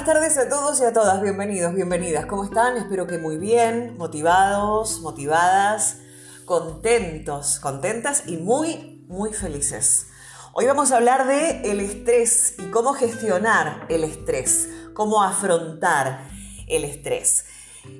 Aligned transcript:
buenas 0.00 0.14
tardes 0.14 0.38
a 0.38 0.48
todos 0.48 0.80
y 0.80 0.84
a 0.84 0.94
todas. 0.94 1.20
Bienvenidos, 1.20 1.74
bienvenidas. 1.74 2.24
¿Cómo 2.24 2.44
están? 2.44 2.78
Espero 2.78 3.06
que 3.06 3.18
muy 3.18 3.36
bien, 3.36 3.98
motivados, 3.98 5.00
motivadas, 5.00 5.98
contentos, 6.46 7.60
contentas 7.60 8.22
y 8.26 8.38
muy, 8.38 9.04
muy 9.08 9.34
felices. 9.34 10.06
Hoy 10.54 10.64
vamos 10.64 10.90
a 10.90 10.96
hablar 10.96 11.26
de 11.26 11.70
el 11.70 11.80
estrés 11.80 12.54
y 12.58 12.70
cómo 12.70 12.94
gestionar 12.94 13.84
el 13.90 14.04
estrés, 14.04 14.70
cómo 14.94 15.22
afrontar 15.22 16.30
el 16.66 16.84
estrés. 16.84 17.44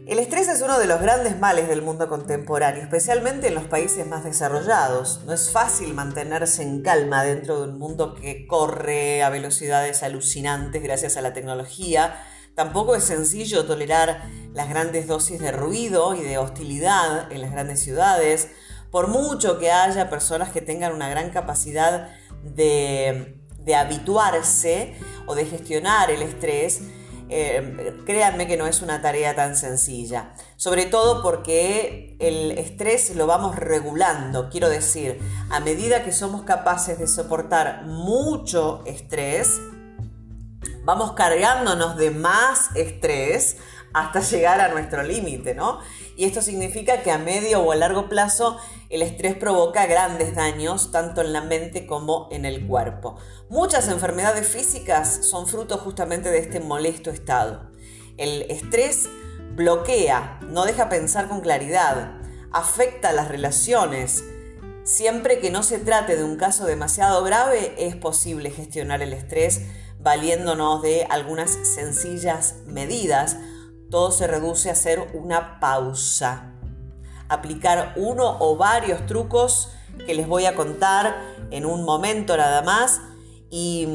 El 0.06 0.18
estrés 0.18 0.48
es 0.48 0.60
uno 0.60 0.78
de 0.78 0.86
los 0.86 1.00
grandes 1.00 1.38
males 1.38 1.66
del 1.66 1.80
mundo 1.80 2.08
contemporáneo, 2.08 2.82
especialmente 2.82 3.48
en 3.48 3.54
los 3.54 3.64
países 3.64 4.06
más 4.06 4.24
desarrollados. 4.24 5.22
No 5.24 5.32
es 5.32 5.50
fácil 5.50 5.94
mantenerse 5.94 6.62
en 6.62 6.82
calma 6.82 7.24
dentro 7.24 7.60
de 7.60 7.68
un 7.68 7.78
mundo 7.78 8.14
que 8.14 8.46
corre 8.46 9.22
a 9.22 9.30
velocidades 9.30 10.02
alucinantes 10.02 10.82
gracias 10.82 11.16
a 11.16 11.22
la 11.22 11.32
tecnología. 11.32 12.22
Tampoco 12.54 12.94
es 12.94 13.04
sencillo 13.04 13.64
tolerar 13.64 14.24
las 14.52 14.68
grandes 14.68 15.06
dosis 15.06 15.40
de 15.40 15.52
ruido 15.52 16.14
y 16.14 16.20
de 16.20 16.36
hostilidad 16.36 17.32
en 17.32 17.40
las 17.40 17.52
grandes 17.52 17.80
ciudades, 17.80 18.48
por 18.90 19.08
mucho 19.08 19.58
que 19.58 19.70
haya 19.70 20.10
personas 20.10 20.50
que 20.50 20.60
tengan 20.60 20.92
una 20.92 21.08
gran 21.08 21.30
capacidad 21.30 22.10
de, 22.42 23.40
de 23.60 23.74
habituarse 23.76 24.94
o 25.26 25.34
de 25.34 25.46
gestionar 25.46 26.10
el 26.10 26.20
estrés 26.20 26.82
eh, 27.30 28.02
créanme 28.04 28.46
que 28.46 28.56
no 28.56 28.66
es 28.66 28.82
una 28.82 29.00
tarea 29.00 29.34
tan 29.34 29.56
sencilla, 29.56 30.34
sobre 30.56 30.86
todo 30.86 31.22
porque 31.22 32.16
el 32.18 32.52
estrés 32.58 33.14
lo 33.14 33.26
vamos 33.26 33.56
regulando, 33.56 34.50
quiero 34.50 34.68
decir, 34.68 35.20
a 35.50 35.60
medida 35.60 36.04
que 36.04 36.12
somos 36.12 36.42
capaces 36.42 36.98
de 36.98 37.06
soportar 37.06 37.84
mucho 37.86 38.82
estrés, 38.86 39.60
vamos 40.84 41.12
cargándonos 41.12 41.96
de 41.96 42.10
más 42.10 42.74
estrés 42.74 43.56
hasta 43.92 44.20
llegar 44.20 44.60
a 44.60 44.68
nuestro 44.68 45.02
límite, 45.02 45.54
¿no? 45.54 45.80
Y 46.16 46.24
esto 46.24 46.42
significa 46.42 47.02
que 47.02 47.10
a 47.10 47.18
medio 47.18 47.60
o 47.60 47.72
a 47.72 47.76
largo 47.76 48.08
plazo 48.08 48.58
el 48.88 49.02
estrés 49.02 49.34
provoca 49.34 49.86
grandes 49.86 50.34
daños 50.34 50.90
tanto 50.92 51.20
en 51.20 51.32
la 51.32 51.40
mente 51.40 51.86
como 51.86 52.28
en 52.30 52.44
el 52.44 52.66
cuerpo. 52.66 53.16
Muchas 53.48 53.88
enfermedades 53.88 54.46
físicas 54.46 55.26
son 55.26 55.46
fruto 55.46 55.78
justamente 55.78 56.30
de 56.30 56.38
este 56.38 56.60
molesto 56.60 57.10
estado. 57.10 57.70
El 58.16 58.42
estrés 58.50 59.08
bloquea, 59.54 60.40
no 60.42 60.64
deja 60.64 60.88
pensar 60.88 61.28
con 61.28 61.40
claridad, 61.40 62.20
afecta 62.52 63.12
las 63.12 63.28
relaciones. 63.28 64.24
Siempre 64.84 65.40
que 65.40 65.50
no 65.50 65.62
se 65.62 65.78
trate 65.78 66.16
de 66.16 66.24
un 66.24 66.36
caso 66.36 66.66
demasiado 66.66 67.22
grave, 67.22 67.74
es 67.78 67.96
posible 67.96 68.50
gestionar 68.50 69.02
el 69.02 69.12
estrés 69.12 69.62
valiéndonos 70.00 70.82
de 70.82 71.06
algunas 71.10 71.50
sencillas 71.50 72.56
medidas 72.66 73.36
todo 73.90 74.12
se 74.12 74.26
reduce 74.26 74.68
a 74.68 74.72
hacer 74.72 75.10
una 75.14 75.60
pausa. 75.60 76.52
Aplicar 77.28 77.94
uno 77.96 78.38
o 78.40 78.56
varios 78.56 79.06
trucos 79.06 79.72
que 80.06 80.14
les 80.14 80.26
voy 80.26 80.46
a 80.46 80.54
contar 80.54 81.16
en 81.50 81.66
un 81.66 81.84
momento 81.84 82.36
nada 82.36 82.62
más 82.62 83.00
y, 83.50 83.86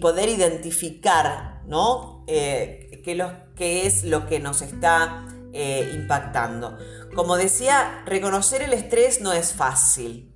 poder 0.00 0.28
identificar 0.28 1.60
¿no? 1.66 2.24
Eh, 2.26 3.02
qué, 3.04 3.86
es 3.86 4.04
lo 4.04 4.26
que 4.26 4.40
nos 4.40 4.62
está 4.62 5.26
eh, 5.52 5.92
impactando. 5.94 6.78
Como 7.14 7.36
decía, 7.36 8.02
reconocer 8.06 8.62
el 8.62 8.72
estrés 8.72 9.20
no 9.20 9.32
es 9.32 9.52
fácil. 9.52 10.34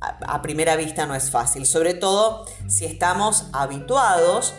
A, 0.00 0.42
primera 0.42 0.76
vista 0.76 1.06
no 1.06 1.16
es 1.16 1.30
fácil, 1.30 1.66
sobre 1.66 1.94
todo 1.94 2.46
si 2.68 2.84
estamos 2.84 3.46
habituados 3.52 4.54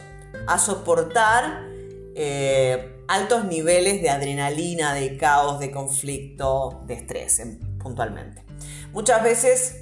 a 0.47 0.59
soportar 0.59 1.63
eh, 2.15 2.98
altos 3.09 3.43
niveles 3.45 4.03
de 4.03 4.11
adrenalina, 4.11 4.93
de 4.93 5.17
caos, 5.17 5.59
de 5.59 5.71
conflicto, 5.71 6.83
de 6.85 6.93
estrés, 6.93 7.41
puntualmente. 7.79 8.45
Muchas 8.93 9.23
veces, 9.23 9.75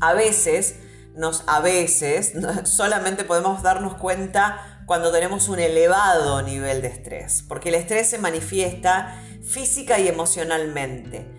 a 0.00 0.14
veces, 0.14 0.76
nos, 1.14 1.44
a 1.46 1.60
veces, 1.60 2.32
solamente 2.64 3.24
podemos 3.24 3.62
darnos 3.62 3.94
cuenta 3.94 4.82
cuando 4.86 5.12
tenemos 5.12 5.50
un 5.50 5.58
elevado 5.58 6.40
nivel 6.40 6.80
de 6.80 6.88
estrés, 6.88 7.44
porque 7.46 7.68
el 7.68 7.74
estrés 7.74 8.08
se 8.08 8.18
manifiesta 8.18 9.20
física 9.46 9.98
y 9.98 10.08
emocionalmente. 10.08 11.30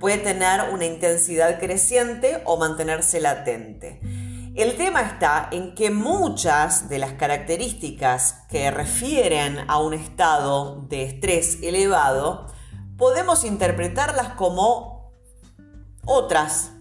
Puede 0.00 0.16
tener 0.16 0.70
una 0.72 0.86
intensidad 0.86 1.60
creciente 1.60 2.40
o 2.46 2.56
mantenerse 2.56 3.20
latente. 3.20 4.00
El 4.54 4.76
tema 4.76 5.00
está 5.00 5.48
en 5.50 5.74
que 5.74 5.90
muchas 5.90 6.90
de 6.90 6.98
las 6.98 7.14
características 7.14 8.44
que 8.50 8.70
refieren 8.70 9.58
a 9.66 9.78
un 9.78 9.94
estado 9.94 10.82
de 10.90 11.04
estrés 11.04 11.60
elevado 11.62 12.52
podemos 12.98 13.44
interpretarlas 13.44 14.34
como 14.34 15.10
otras 16.04 16.72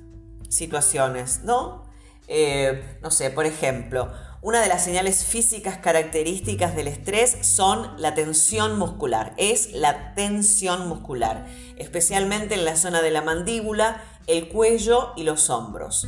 situaciones, 0.50 1.44
¿no? 1.46 1.86
Eh, 2.28 3.00
no 3.02 3.10
sé, 3.10 3.30
por 3.30 3.46
ejemplo, 3.46 4.12
una 4.42 4.60
de 4.60 4.68
las 4.68 4.84
señales 4.84 5.24
físicas 5.24 5.78
características 5.78 6.76
del 6.76 6.90
estrés 6.90 7.38
son 7.48 7.94
la 8.02 8.16
tensión 8.16 8.78
muscular. 8.78 9.34
Es 9.38 9.72
la 9.72 10.14
tensión 10.14 10.90
muscular, 10.90 11.46
especialmente 11.78 12.56
en 12.56 12.66
la 12.66 12.76
zona 12.76 13.02
de 13.02 13.12
la 13.12 13.22
mandíbula, 13.22 14.04
el 14.28 14.50
cuello 14.50 15.14
y 15.16 15.24
los 15.24 15.50
hombros. 15.50 16.06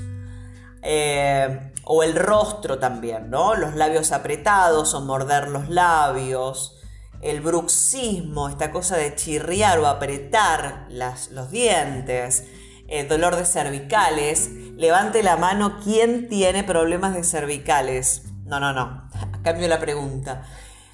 Eh, 0.84 1.72
o 1.86 2.04
el 2.04 2.16
rostro 2.16 2.80
también, 2.80 3.30
¿no? 3.30 3.56
Los 3.56 3.76
labios 3.76 4.12
apretados 4.12 4.94
o 4.94 5.02
morder 5.02 5.50
los 5.50 5.70
labios, 5.70 6.80
el 7.22 7.42
bruxismo, 7.42 8.50
esta 8.50 8.72
cosa 8.72 8.98
de 8.98 9.16
chirriar 9.16 9.80
o 9.80 9.88
apretar 9.88 10.88
los 10.90 11.52
dientes, 11.52 12.46
el 12.88 13.08
dolor 13.08 13.36
de 13.36 13.46
cervicales. 13.46 14.50
Levante 14.76 15.24
la 15.24 15.38
mano, 15.38 15.80
¿quién 15.84 16.28
tiene 16.28 16.64
problemas 16.64 17.14
de 17.14 17.24
cervicales? 17.24 18.24
No, 18.46 18.60
no, 18.60 18.74
no, 18.74 19.10
cambio 19.44 19.68
la 19.68 19.80
pregunta. 19.80 20.44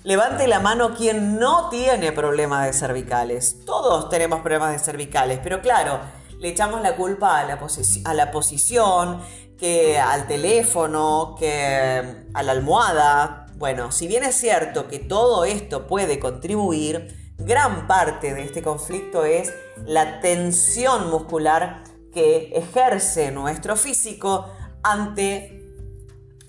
Levante 0.04 0.48
la 0.48 0.60
mano 0.60 0.96
quien 0.96 1.40
no 1.40 1.70
tiene 1.70 2.12
problemas 2.12 2.66
de 2.66 2.74
cervicales. 2.74 3.66
Todos 3.66 4.10
tenemos 4.10 4.42
problemas 4.42 4.72
de 4.72 4.80
cervicales, 4.80 5.40
pero 5.44 5.62
claro, 5.62 6.00
le 6.40 6.50
echamos 6.50 6.82
la 6.82 6.96
culpa 6.96 7.40
a 7.40 8.14
la 8.14 8.32
posición, 8.32 9.22
que 9.60 10.00
al 10.00 10.26
teléfono, 10.28 11.36
que 11.38 12.26
a 12.34 12.44
la 12.44 12.52
almohada. 12.52 13.48
Bueno, 13.58 13.92
si 13.92 14.08
bien 14.08 14.24
es 14.24 14.36
cierto 14.36 14.88
que 14.88 15.00
todo 15.00 15.44
esto 15.44 15.86
puede 15.86 16.18
contribuir, 16.20 17.34
gran 17.38 17.88
parte 17.88 18.34
de 18.34 18.44
este 18.44 18.62
conflicto 18.64 19.26
es 19.26 19.54
la 19.86 20.22
tensión 20.22 21.10
muscular 21.10 21.84
que 22.14 22.52
ejerce 22.56 23.32
nuestro 23.32 23.76
físico 23.76 24.50
ante 24.82 25.62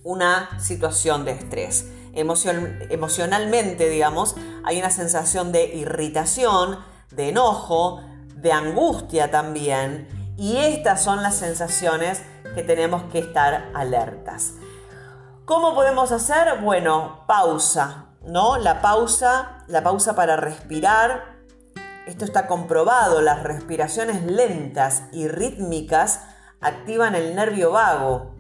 una 0.04 0.58
situación 0.60 1.24
de 1.24 1.32
estrés. 1.32 1.86
emocionalmente, 2.12 3.88
digamos, 3.88 4.36
hay 4.64 4.78
una 4.78 4.90
sensación 4.90 5.52
de 5.52 5.66
irritación, 5.74 6.78
de 7.10 7.28
enojo, 7.28 8.02
de 8.36 8.52
angustia 8.52 9.30
también, 9.30 10.08
y 10.36 10.56
estas 10.56 11.02
son 11.02 11.22
las 11.22 11.36
sensaciones 11.36 12.22
que 12.54 12.62
tenemos 12.62 13.04
que 13.04 13.18
estar 13.18 13.70
alertas. 13.74 14.54
¿Cómo 15.44 15.74
podemos 15.74 16.12
hacer? 16.12 16.60
Bueno, 16.60 17.24
pausa, 17.26 18.06
¿no? 18.24 18.56
La 18.58 18.80
pausa, 18.80 19.64
la 19.66 19.82
pausa 19.82 20.14
para 20.14 20.36
respirar. 20.36 21.40
Esto 22.06 22.24
está 22.24 22.46
comprobado, 22.46 23.20
las 23.20 23.42
respiraciones 23.42 24.24
lentas 24.24 25.04
y 25.12 25.28
rítmicas 25.28 26.22
activan 26.60 27.14
el 27.14 27.34
nervio 27.34 27.72
vago, 27.72 28.36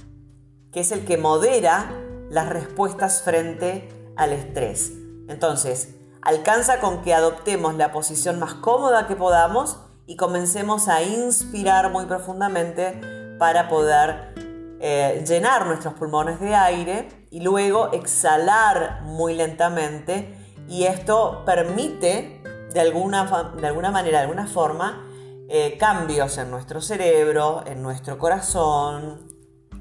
que 0.72 0.80
es 0.80 0.92
el 0.92 1.04
que 1.04 1.16
modera 1.16 1.90
las 2.30 2.48
respuestas 2.48 3.22
frente 3.22 3.88
al 4.16 4.32
estrés. 4.32 4.92
Entonces, 5.28 5.96
alcanza 6.22 6.80
con 6.80 7.02
que 7.02 7.14
adoptemos 7.14 7.74
la 7.74 7.92
posición 7.92 8.38
más 8.38 8.54
cómoda 8.54 9.06
que 9.06 9.16
podamos 9.16 9.78
y 10.06 10.16
comencemos 10.16 10.88
a 10.88 11.02
inspirar 11.02 11.90
muy 11.90 12.06
profundamente 12.06 13.19
para 13.40 13.68
poder 13.68 14.34
eh, 14.80 15.24
llenar 15.26 15.66
nuestros 15.66 15.94
pulmones 15.94 16.40
de 16.40 16.54
aire 16.54 17.08
y 17.30 17.40
luego 17.40 17.90
exhalar 17.94 19.00
muy 19.04 19.32
lentamente 19.34 20.36
y 20.68 20.84
esto 20.84 21.42
permite 21.46 22.42
de 22.70 22.80
alguna, 22.80 23.48
de 23.58 23.66
alguna 23.66 23.90
manera, 23.90 24.18
de 24.18 24.24
alguna 24.24 24.46
forma, 24.46 25.06
eh, 25.48 25.78
cambios 25.78 26.36
en 26.36 26.50
nuestro 26.50 26.82
cerebro, 26.82 27.64
en 27.66 27.82
nuestro 27.82 28.18
corazón 28.18 29.26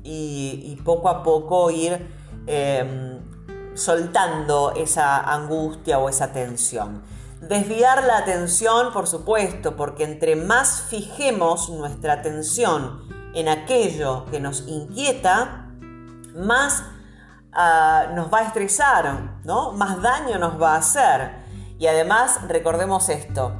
y, 0.03 0.81
poco 0.85 1.09
a 1.09 1.21
poco 1.21 1.69
ir 1.69 2.07
em, 2.47 3.19
soltando 3.75 4.71
esa 4.71 5.19
angustia 5.19 5.99
o 5.99 6.07
esa 6.07 6.31
tensión. 6.31 7.03
Desviar 7.41 8.05
la 8.05 8.19
atención, 8.19 8.93
por 8.93 9.05
supuesto, 9.05 9.75
porque 9.75 10.05
entre 10.05 10.37
más 10.37 10.83
fijemos 10.89 11.69
nuestra 11.69 12.13
atención 12.13 13.18
en 13.33 13.47
aquello 13.47 14.25
que 14.31 14.39
nos 14.39 14.67
inquieta, 14.67 15.67
más 16.35 16.83
ah, 17.51 18.07
nos 18.15 18.33
va 18.33 18.39
a 18.39 18.43
estresar, 18.43 19.39
¿no? 19.43 19.71
Más 19.73 20.01
daño 20.01 20.37
nos 20.39 20.61
va 20.61 20.75
a 20.75 20.77
hacer. 20.77 21.39
Y 21.77 21.87
además, 21.87 22.41
recordemos 22.47 23.09
esto, 23.09 23.53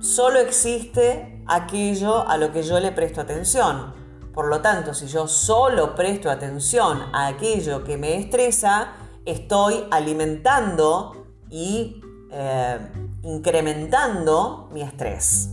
solo 0.00 0.40
existe 0.40 1.42
aquello 1.46 2.28
a 2.28 2.36
lo 2.36 2.52
que 2.52 2.62
yo 2.62 2.80
le 2.80 2.92
presto 2.92 3.20
atención. 3.20 3.94
Por 4.34 4.48
lo 4.48 4.60
tanto, 4.60 4.94
si 4.94 5.06
yo 5.06 5.28
solo 5.28 5.94
presto 5.94 6.30
atención 6.30 7.02
a 7.12 7.28
aquello 7.28 7.84
que 7.84 7.98
me 7.98 8.16
estresa, 8.16 8.92
estoy 9.24 9.84
alimentando 9.90 11.26
y 11.50 12.00
eh, 12.30 12.78
incrementando 13.22 14.68
mi 14.72 14.82
estrés. 14.82 15.50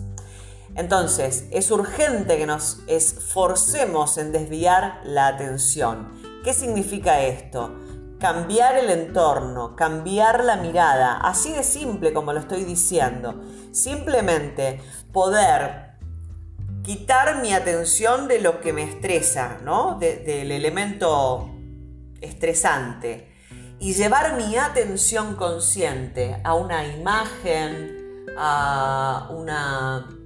Entonces, 0.80 1.44
es 1.52 1.72
urgente 1.72 2.38
que 2.38 2.46
nos 2.46 2.80
esforcemos 2.88 4.18
en 4.18 4.32
desviar 4.32 5.02
la 5.04 5.28
atención. 5.28 6.14
¿Qué 6.42 6.54
significa 6.54 7.22
esto? 7.22 7.76
Cambiar 8.18 8.78
el 8.78 8.90
entorno, 8.90 9.76
cambiar 9.76 10.46
la 10.46 10.56
mirada, 10.56 11.18
así 11.18 11.52
de 11.52 11.64
simple 11.64 12.14
como 12.14 12.32
lo 12.32 12.40
estoy 12.40 12.64
diciendo. 12.64 13.42
Simplemente 13.74 14.82
poder 15.12 15.98
quitar 16.82 17.42
mi 17.42 17.52
atención 17.52 18.30
de 18.30 18.40
lo 18.40 18.62
que 18.62 18.72
me 18.72 18.84
estresa, 18.84 19.58
¿no? 19.66 20.00
del 20.00 20.50
elemento 20.50 21.50
estresante 22.22 23.36
y 23.82 23.96
llevar 23.96 24.38
mi 24.38 24.56
atención 24.56 25.36
consciente 25.36 26.40
a 26.46 26.54
una 26.54 26.88
imagen, 26.88 28.26
a 28.38 29.28
una, 29.32 30.19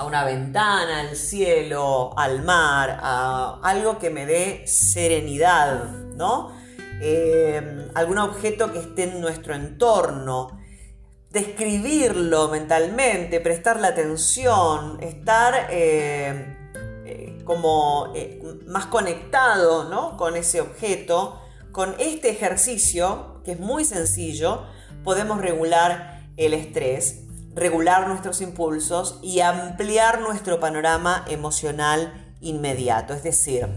a 0.00 0.04
una 0.04 0.24
ventana, 0.24 1.00
al 1.00 1.14
cielo, 1.14 2.18
al 2.18 2.42
mar, 2.42 3.00
a 3.02 3.60
algo 3.62 3.98
que 3.98 4.08
me 4.08 4.24
dé 4.24 4.66
serenidad, 4.66 5.90
¿no? 6.16 6.52
Eh, 7.02 7.90
algún 7.94 8.16
objeto 8.16 8.72
que 8.72 8.78
esté 8.78 9.02
en 9.02 9.20
nuestro 9.20 9.54
entorno, 9.54 10.58
describirlo 11.28 12.48
mentalmente, 12.48 13.40
prestarle 13.40 13.88
atención, 13.88 14.98
estar 15.02 15.66
eh, 15.68 16.56
eh, 17.04 17.38
como 17.44 18.14
más 18.68 18.86
conectado 18.86 19.84
¿no? 19.84 20.16
con 20.16 20.34
ese 20.34 20.62
objeto 20.62 21.38
con 21.72 21.94
este 21.98 22.30
ejercicio, 22.30 23.42
que 23.44 23.52
es 23.52 23.60
muy 23.60 23.84
sencillo, 23.84 24.64
podemos 25.04 25.40
regular 25.40 26.26
el 26.36 26.54
estrés, 26.54 27.26
regular 27.60 28.08
nuestros 28.08 28.40
impulsos 28.40 29.18
y 29.22 29.40
ampliar 29.40 30.22
nuestro 30.22 30.58
panorama 30.58 31.26
emocional 31.28 32.32
inmediato, 32.40 33.12
es 33.12 33.22
decir, 33.22 33.68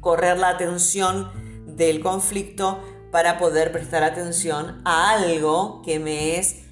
correr 0.00 0.38
la 0.38 0.48
atención 0.48 1.30
del 1.76 2.00
conflicto 2.00 2.82
para 3.12 3.36
poder 3.36 3.70
prestar 3.70 4.02
atención 4.02 4.80
a 4.86 5.10
algo 5.10 5.82
que 5.82 5.98
me 5.98 6.38
es 6.38 6.62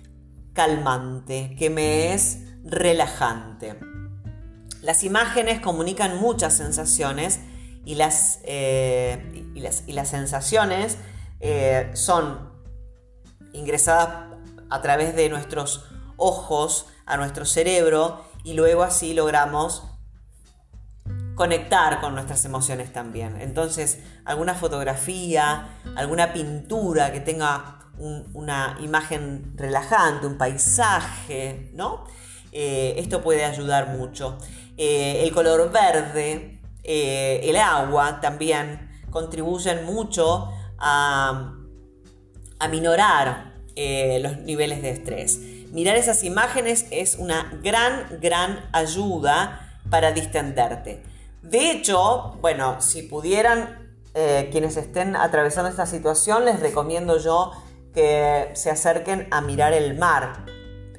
calmante, 0.54 1.54
que 1.58 1.68
me 1.68 2.14
es 2.14 2.38
relajante. 2.64 3.78
Las 4.80 5.04
imágenes 5.04 5.60
comunican 5.60 6.18
muchas 6.18 6.56
sensaciones 6.56 7.40
y 7.84 7.96
las, 7.96 8.40
eh, 8.44 9.44
y 9.54 9.92
las, 9.92 10.08
sensaciones 10.08 10.96
eh, 11.40 11.90
son 11.92 12.50
ingresadas 13.52 14.38
a 14.70 14.80
través 14.80 15.14
de 15.14 15.28
nuestros 15.28 15.84
ojos 16.16 16.86
a 17.06 17.16
nuestro 17.16 17.44
cerebro 17.44 18.24
y 18.44 18.54
luego 18.54 18.82
así 18.82 19.14
logramos 19.14 19.84
conectar 21.34 22.00
con 22.00 22.14
nuestras 22.14 22.44
emociones 22.44 22.92
también. 22.92 23.40
Entonces, 23.40 23.98
alguna 24.24 24.54
fotografía, 24.54 25.80
alguna 25.96 26.32
pintura 26.32 27.12
que 27.12 27.20
tenga 27.20 27.80
una 27.98 28.76
imagen 28.80 29.52
relajante, 29.56 30.26
un 30.26 30.36
paisaje, 30.36 31.70
¿no? 31.74 32.04
Eh, 32.52 32.94
esto 32.98 33.22
puede 33.22 33.44
ayudar 33.44 33.88
mucho. 33.88 34.38
el 34.76 35.32
color 35.32 35.70
verde 35.70 36.54
eh, 36.84 37.40
el 37.44 37.56
agua 37.56 38.20
también 38.20 38.90
contribuyen 39.10 39.86
mucho 39.86 40.52
a, 40.78 41.50
minorar 42.70 43.52
eh, 43.76 44.20
los 44.22 44.38
niveles 44.38 44.80
de 44.82 44.90
estrés. 44.90 45.40
Mirar 45.74 45.96
esas 45.96 46.22
imágenes 46.22 46.86
es 46.92 47.16
una 47.16 47.58
gran, 47.60 48.20
gran 48.20 48.64
ayuda 48.70 49.80
para 49.90 50.12
distenderte. 50.12 51.02
De 51.42 51.72
hecho, 51.72 52.38
bueno, 52.40 52.80
si 52.80 53.02
pudieran, 53.02 53.92
eh, 54.14 54.50
quienes 54.52 54.76
estén 54.76 55.16
atravesando 55.16 55.68
esta 55.68 55.86
situación, 55.86 56.44
les 56.44 56.60
recomiendo 56.60 57.18
yo 57.18 57.50
que 57.92 58.52
se 58.54 58.70
acerquen 58.70 59.26
a 59.32 59.40
mirar 59.40 59.72
el 59.72 59.98
mar. 59.98 60.44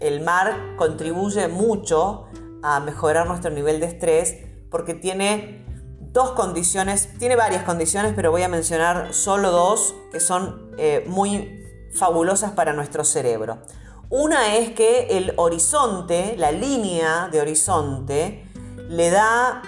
El 0.01 0.19
mar 0.19 0.75
contribuye 0.75 1.47
mucho 1.47 2.25
a 2.61 2.81
mejorar 2.81 3.27
nuestro 3.27 3.51
nivel 3.51 3.79
de 3.79 3.85
estrés 3.85 4.35
porque 4.69 4.93
tiene 4.93 5.63
dos 6.01 6.31
condiciones, 6.31 7.17
tiene 7.17 7.37
varias 7.37 7.63
condiciones, 7.63 8.11
pero 8.13 8.29
voy 8.29 8.43
a 8.43 8.49
mencionar 8.49 9.13
solo 9.13 9.51
dos 9.51 9.95
que 10.11 10.19
son 10.19 10.73
eh, 10.77 11.05
muy 11.07 11.63
fabulosas 11.97 12.51
para 12.51 12.73
nuestro 12.73 13.05
cerebro. 13.05 13.59
Una 14.09 14.55
es 14.57 14.71
que 14.71 15.17
el 15.17 15.33
horizonte, 15.37 16.35
la 16.37 16.51
línea 16.51 17.29
de 17.31 17.41
horizonte, 17.41 18.45
le 18.89 19.09
da 19.09 19.61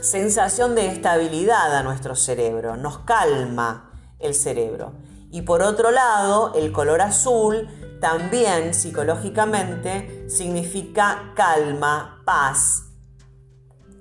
sensación 0.00 0.74
de 0.74 0.86
estabilidad 0.86 1.76
a 1.76 1.82
nuestro 1.82 2.14
cerebro, 2.16 2.76
nos 2.76 2.98
calma 3.00 3.92
el 4.18 4.34
cerebro. 4.34 4.92
Y 5.30 5.42
por 5.42 5.62
otro 5.62 5.90
lado, 5.90 6.52
el 6.54 6.72
color 6.72 7.00
azul 7.00 7.68
también 8.00 8.74
psicológicamente 8.74 10.28
significa 10.28 11.32
calma, 11.34 12.22
paz, 12.24 12.86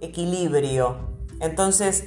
equilibrio, 0.02 1.10
entonces, 1.40 2.06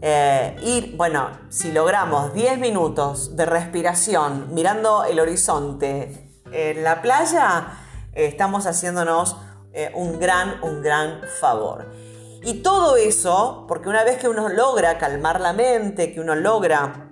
eh, 0.00 0.56
ir, 0.62 0.96
bueno, 0.96 1.30
si 1.48 1.72
logramos 1.72 2.34
10 2.34 2.58
minutos 2.58 3.36
de 3.36 3.46
respiración 3.46 4.52
mirando 4.52 5.04
el 5.04 5.20
horizonte 5.20 6.23
en 6.54 6.84
la 6.84 7.02
playa, 7.02 7.66
estamos 8.12 8.66
haciéndonos 8.66 9.36
eh, 9.72 9.90
un 9.94 10.20
gran, 10.20 10.62
un 10.62 10.82
gran 10.82 11.22
favor. 11.40 11.90
Y 12.42 12.62
todo 12.62 12.96
eso, 12.96 13.64
porque 13.66 13.88
una 13.88 14.04
vez 14.04 14.18
que 14.18 14.28
uno 14.28 14.48
logra 14.48 14.98
calmar 14.98 15.40
la 15.40 15.52
mente, 15.52 16.12
que 16.12 16.20
uno 16.20 16.34
logra 16.34 17.10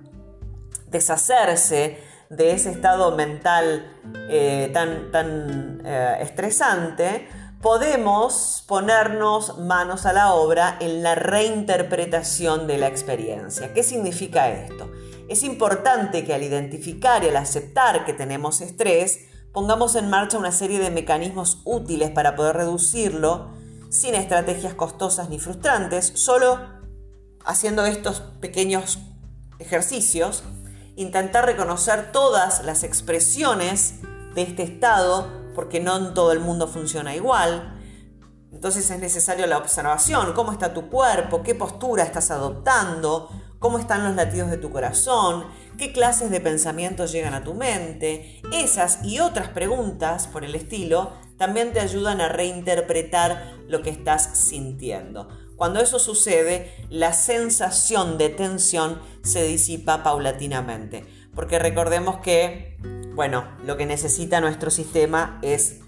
deshacerse 0.87 1.99
de 2.31 2.53
ese 2.53 2.71
estado 2.71 3.17
mental 3.17 3.91
eh, 4.29 4.71
tan, 4.73 5.11
tan 5.11 5.85
estresante, 6.21 7.29
podemos 7.63 8.65
ponernos 8.67 9.59
manos 9.59 10.05
a 10.05 10.13
la 10.13 10.35
obra 10.35 10.77
en 10.81 11.03
la 11.03 11.15
reinterpretación 11.15 12.67
de 12.67 12.79
la 12.79 12.89
experiencia. 12.89 13.73
¿Qué 13.73 13.83
significa 13.83 14.51
esto? 14.51 14.91
Es 15.29 15.45
importante 15.45 16.25
que 16.25 16.35
al 16.35 16.43
identificar 16.43 17.25
y 17.25 17.29
al 17.29 17.37
aceptar 17.37 18.05
que 18.05 18.13
tenemos 18.13 18.61
estrés, 18.61 19.29
pongamos 19.53 19.95
en 19.97 20.09
marcha 20.09 20.39
una 20.39 20.53
serie 20.53 20.79
de 20.79 20.91
mecanismos 20.91 21.61
útiles 21.65 22.11
para 22.11 22.35
poder 22.35 22.57
reducirlo 22.57 23.51
sin 23.91 24.15
estrategias 24.15 24.75
costosas 24.75 25.29
ni 25.29 25.39
frustrantes, 25.39 26.13
solo 26.15 26.59
haciendo 27.45 27.85
estos 27.85 28.21
pequeños 28.41 28.99
ejercicios, 29.59 30.43
intentar 30.97 31.45
reconocer 31.45 32.11
todas 32.13 32.65
las 32.65 32.83
expresiones 32.83 34.01
de 34.35 34.43
este 34.43 34.63
estado 34.63 35.29
porque 35.55 35.81
no 35.81 35.97
en 35.97 36.15
todo 36.15 36.33
el 36.33 36.41
mundo 36.41 36.67
funciona 36.67 37.15
igual. 37.15 37.79
Entonces 38.53 38.91
es 38.91 38.99
necesario 38.99 39.47
la 39.47 39.59
observación, 39.59 40.33
cómo 40.33 40.53
está 40.53 40.73
tu 40.73 40.89
cuerpo, 40.89 41.43
qué 41.43 41.55
postura 41.55 42.05
estás 42.05 42.31
adoptando, 42.31 43.29
cómo 43.63 43.79
están 43.79 44.05
los 44.05 44.17
latidos 44.17 44.51
de 44.51 44.59
tu 44.59 44.71
corazón, 44.71 45.45
qué 45.79 45.93
clases 45.93 46.31
de 46.31 46.41
pensamientos 46.41 47.13
llegan 47.13 47.33
a 47.33 47.45
tu 47.45 47.55
mente. 47.55 48.43
Esas 48.53 49.03
y 49.05 49.21
otras 49.21 49.49
preguntas 49.49 50.27
por 50.27 50.45
el 50.45 50.55
estilo 50.55 51.13
también 51.39 51.73
te 51.73 51.81
ayudan 51.81 52.21
a 52.21 52.29
reinterpretar 52.29 53.55
lo 53.69 53.81
que 53.81 53.91
estás 53.91 54.37
sintiendo. 54.37 55.29
Cuando 55.57 55.81
eso 55.81 56.01
sucede, 56.01 56.75
la 56.91 57.13
sensación 57.13 58.19
de 58.19 58.31
tensión 58.31 59.01
se 59.23 59.45
disipa 59.45 60.03
paulatinamente, 60.03 61.07
porque 61.35 61.61
recordemos 61.61 62.17
que 62.19 62.77
bueno, 63.15 63.45
lo 63.65 63.77
que 63.77 63.87
necesita 63.87 64.41
nuestro 64.41 64.71
sistema 64.71 65.39
es 65.43 65.81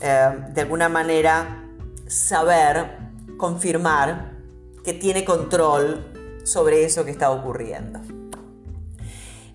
eh, 0.00 0.44
de 0.50 0.60
alguna 0.60 0.88
manera 0.88 1.64
saber, 2.06 2.98
confirmar 3.36 4.32
que 4.82 4.94
tiene 4.94 5.24
control 5.24 6.17
sobre 6.50 6.84
eso 6.84 7.04
que 7.04 7.10
está 7.10 7.30
ocurriendo. 7.30 8.00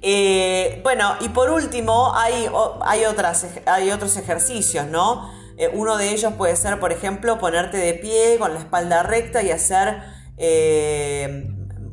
Eh, 0.01 0.81
bueno, 0.83 1.15
y 1.21 1.29
por 1.29 1.49
último, 1.49 2.13
hay, 2.15 2.49
hay, 2.81 3.05
otras, 3.05 3.47
hay 3.65 3.91
otros 3.91 4.17
ejercicios, 4.17 4.87
¿no? 4.87 5.31
Eh, 5.57 5.69
uno 5.73 5.97
de 5.97 6.11
ellos 6.11 6.33
puede 6.33 6.55
ser, 6.55 6.79
por 6.79 6.91
ejemplo, 6.91 7.39
ponerte 7.39 7.77
de 7.77 7.93
pie 7.93 8.37
con 8.37 8.53
la 8.53 8.59
espalda 8.59 9.03
recta 9.03 9.41
y 9.43 9.51
hacer 9.51 10.01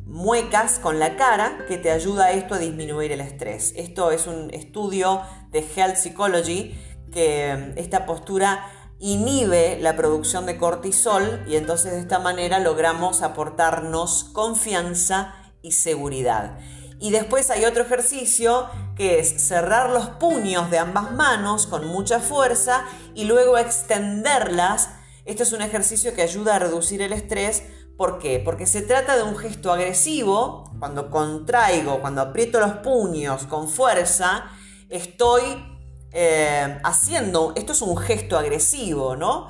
muecas 0.05 0.77
con 0.79 0.99
la 0.99 1.15
cara 1.15 1.65
que 1.67 1.77
te 1.77 1.89
ayuda 1.89 2.31
esto 2.31 2.55
a 2.55 2.57
disminuir 2.57 3.11
el 3.11 3.21
estrés. 3.21 3.73
Esto 3.77 4.11
es 4.11 4.27
un 4.27 4.49
estudio 4.53 5.21
de 5.51 5.65
Health 5.75 5.95
Psychology 5.95 6.75
que 7.11 7.55
mm, 7.55 7.77
esta 7.77 8.05
postura 8.05 8.65
inhibe 9.01 9.79
la 9.81 9.95
producción 9.95 10.45
de 10.45 10.57
cortisol 10.57 11.43
y 11.47 11.55
entonces 11.55 11.91
de 11.91 11.99
esta 11.99 12.19
manera 12.19 12.59
logramos 12.59 13.23
aportarnos 13.23 14.25
confianza 14.25 15.33
y 15.63 15.71
seguridad. 15.71 16.59
Y 16.99 17.09
después 17.09 17.49
hay 17.49 17.65
otro 17.65 17.81
ejercicio 17.81 18.69
que 18.95 19.19
es 19.19 19.47
cerrar 19.47 19.89
los 19.89 20.07
puños 20.09 20.69
de 20.69 20.77
ambas 20.77 21.11
manos 21.13 21.65
con 21.65 21.87
mucha 21.87 22.19
fuerza 22.19 22.85
y 23.15 23.23
luego 23.23 23.57
extenderlas. 23.57 24.89
Este 25.25 25.41
es 25.41 25.51
un 25.51 25.63
ejercicio 25.63 26.13
que 26.13 26.21
ayuda 26.21 26.55
a 26.55 26.59
reducir 26.59 27.01
el 27.01 27.11
estrés. 27.11 27.63
¿Por 27.97 28.19
qué? 28.19 28.39
Porque 28.39 28.67
se 28.67 28.83
trata 28.83 29.17
de 29.17 29.23
un 29.23 29.35
gesto 29.35 29.71
agresivo. 29.71 30.71
Cuando 30.77 31.09
contraigo, 31.09 32.01
cuando 32.01 32.21
aprieto 32.21 32.59
los 32.59 32.73
puños 32.73 33.47
con 33.47 33.67
fuerza, 33.67 34.45
estoy 34.89 35.70
eh, 36.11 36.79
haciendo, 36.83 37.53
esto 37.55 37.73
es 37.73 37.81
un 37.81 37.97
gesto 37.97 38.37
agresivo, 38.37 39.15
¿no? 39.15 39.49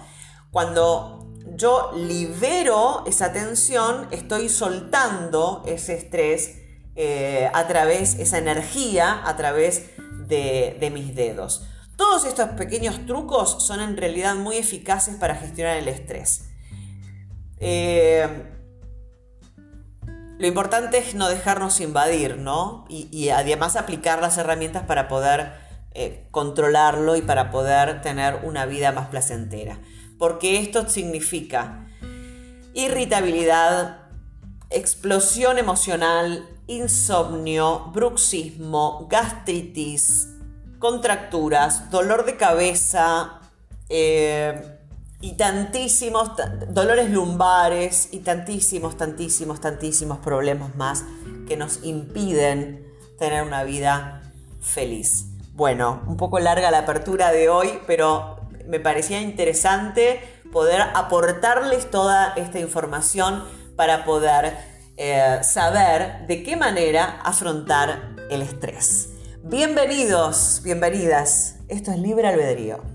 Cuando 0.52 1.28
yo 1.56 1.92
libero 1.96 3.04
esa 3.06 3.34
tensión, 3.34 4.08
estoy 4.12 4.50
soltando 4.50 5.64
ese 5.66 5.96
estrés 5.96 6.60
eh, 6.96 7.50
a 7.54 7.68
través, 7.68 8.16
esa 8.20 8.38
energía 8.38 9.22
a 9.26 9.36
través 9.38 9.92
de, 10.28 10.92
mis 10.94 11.16
dedos. 11.16 11.68
Todos 11.98 12.26
estos 12.26 12.50
pequeños 12.52 13.06
trucos 13.06 13.66
son 13.66 13.82
en 13.82 13.98
realidad 13.98 14.36
muy 14.36 14.58
eficaces 14.58 15.16
para 15.16 15.36
gestionar 15.36 15.78
el 15.78 15.88
estrés. 15.88 16.50
Eh, 17.60 18.28
lo 20.42 20.48
importante 20.48 20.98
es 20.98 21.14
no 21.14 21.30
dejarnos 21.30 21.80
invadir, 21.82 22.38
¿no? 22.38 22.86
Y, 22.90 23.30
además 23.30 23.76
aplicar 23.76 24.22
las 24.22 24.40
herramientas 24.40 24.84
para 24.84 25.08
poder 25.08 25.54
eh, 25.94 26.28
controlarlo 26.32 27.16
y 27.16 27.22
para 27.22 27.52
poder 27.52 28.02
tener 28.02 28.40
una 28.44 28.66
vida 28.66 28.92
más 28.92 29.08
placentera. 29.08 29.80
Porque 30.18 30.60
esto 30.60 30.88
significa 30.88 31.88
irritabilidad, 32.74 33.98
explosión 34.70 35.58
emocional, 35.58 36.48
insomnio, 36.68 37.92
bruxismo, 37.94 39.08
gastritis, 39.10 40.30
contracturas, 40.80 41.92
dolor 41.92 42.26
de 42.26 42.38
cabeza 42.38 43.42
eh, 43.90 44.80
y 45.20 45.34
tantísimos 45.34 46.32
dolores 46.70 47.12
lumbares 47.12 48.10
y 48.12 48.20
tantísimos, 48.20 48.96
tantísimos, 48.98 49.60
tantísimos 49.60 50.20
problemas 50.20 50.76
más 50.76 51.04
que 51.48 51.58
nos 51.58 51.84
impiden 51.84 52.88
tener 53.20 53.44
una 53.44 53.64
vida 53.64 54.22
feliz. 54.62 55.31
Bueno, 55.62 56.02
un 56.08 56.18
poco 56.18 56.40
larga 56.40 56.72
la 56.72 56.80
apertura 56.80 57.32
de 57.32 57.48
hoy, 57.48 57.78
pero 57.86 58.38
me 58.66 58.80
parecía 58.80 59.22
interesante 59.22 60.20
poder 60.52 60.82
aportarles 60.82 61.92
toda 61.92 62.34
esta 62.34 62.58
información 62.58 63.44
para 63.76 64.04
poder 64.04 64.58
eh, 64.98 65.38
saber 65.44 66.26
de 66.26 66.42
qué 66.42 66.56
manera 66.56 67.22
afrontar 67.24 68.16
el 68.32 68.42
estrés. 68.42 69.10
Bienvenidos, 69.44 70.62
bienvenidas. 70.64 71.60
Esto 71.68 71.92
es 71.92 72.00
Libre 72.00 72.28
Albedrío. 72.28 72.91